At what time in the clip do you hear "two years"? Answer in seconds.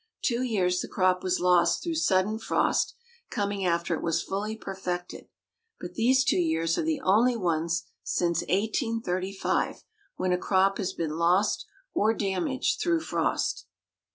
0.23-0.79, 6.23-6.75